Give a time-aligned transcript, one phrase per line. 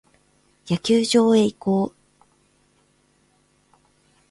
[0.67, 1.93] 野球場へ移行。